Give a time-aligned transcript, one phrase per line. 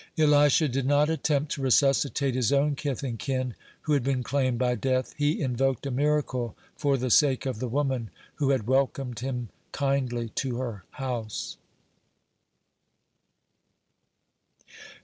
[0.17, 4.57] Elisha did not attempt to resuscitate his own kith and kin who had been claimed
[4.57, 9.19] by death; he invoked a miracle for the sake of the woman who had welcomed
[9.19, 11.57] him kindly to her house.